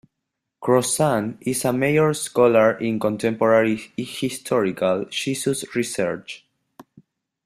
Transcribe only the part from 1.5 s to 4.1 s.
a major scholar in contemporary